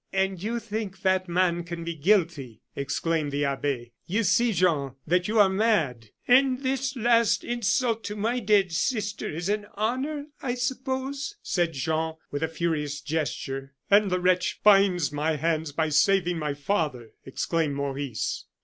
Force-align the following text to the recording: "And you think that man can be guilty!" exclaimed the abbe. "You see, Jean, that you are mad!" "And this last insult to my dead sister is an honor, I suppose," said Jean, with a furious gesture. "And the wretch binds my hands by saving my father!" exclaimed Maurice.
"And 0.11 0.41
you 0.41 0.57
think 0.57 1.03
that 1.03 1.29
man 1.29 1.63
can 1.63 1.83
be 1.83 1.93
guilty!" 1.93 2.63
exclaimed 2.75 3.31
the 3.31 3.45
abbe. 3.45 3.91
"You 4.07 4.23
see, 4.23 4.51
Jean, 4.51 4.95
that 5.05 5.27
you 5.27 5.39
are 5.39 5.47
mad!" 5.47 6.07
"And 6.27 6.63
this 6.63 6.95
last 6.95 7.43
insult 7.43 8.03
to 8.05 8.15
my 8.15 8.39
dead 8.39 8.71
sister 8.71 9.29
is 9.29 9.47
an 9.47 9.67
honor, 9.75 10.25
I 10.41 10.55
suppose," 10.55 11.35
said 11.43 11.73
Jean, 11.73 12.15
with 12.31 12.41
a 12.41 12.47
furious 12.47 12.99
gesture. 12.99 13.75
"And 13.91 14.09
the 14.09 14.19
wretch 14.19 14.61
binds 14.63 15.11
my 15.11 15.35
hands 15.35 15.71
by 15.71 15.89
saving 15.89 16.39
my 16.39 16.55
father!" 16.55 17.11
exclaimed 17.23 17.75
Maurice. 17.75 18.45